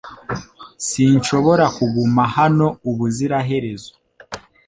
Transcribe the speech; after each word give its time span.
Sinshobora 0.87 1.65
kuguma 1.75 2.23
hano 2.37 2.67
ubuziraherezo. 2.89 3.91